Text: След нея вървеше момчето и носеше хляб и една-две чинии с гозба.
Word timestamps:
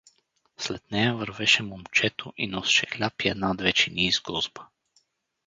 След 0.57 0.91
нея 0.91 1.15
вървеше 1.15 1.63
момчето 1.63 2.33
и 2.37 2.47
носеше 2.47 2.85
хляб 2.85 3.21
и 3.21 3.29
една-две 3.29 3.73
чинии 3.73 4.11
с 4.11 4.21
гозба. 4.21 4.67